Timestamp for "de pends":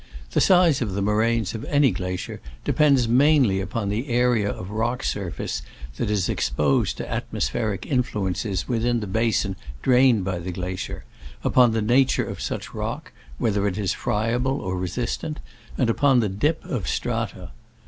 2.63-3.07